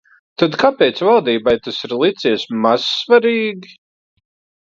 Tad 0.43 0.55
kāpēc 0.61 1.01
valdībai 1.07 1.53
tas 1.67 1.77
ir 1.87 1.93
licies 2.05 2.47
mazsvarīgi? 2.63 3.77